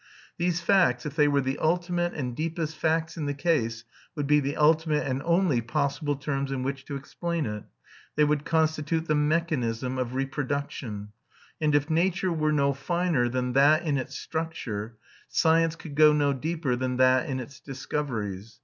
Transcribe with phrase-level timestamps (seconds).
[0.39, 3.83] These facts, if they were the ultimate and deepest facts in the case,
[4.15, 7.65] would be the ultimate and only possible terms in which to explain it.
[8.15, 11.09] They would constitute the mechanism of reproduction;
[11.61, 14.97] and if nature were no finer than that in its structure,
[15.29, 18.59] science could not go deeper than that in its discoveries.